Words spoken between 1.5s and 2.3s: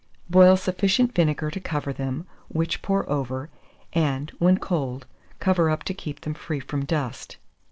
to cover them,